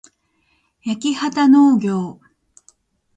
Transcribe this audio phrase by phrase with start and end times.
[0.83, 2.21] やきはたのうぎょう